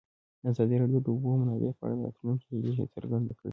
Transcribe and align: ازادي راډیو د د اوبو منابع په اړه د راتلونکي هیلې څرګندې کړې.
ازادي 0.49 0.75
راډیو 0.81 0.99
د 1.01 1.03
د 1.05 1.07
اوبو 1.13 1.29
منابع 1.41 1.71
په 1.77 1.83
اړه 1.85 1.95
د 1.97 2.01
راتلونکي 2.05 2.45
هیلې 2.53 2.83
څرګندې 2.95 3.33
کړې. 3.39 3.49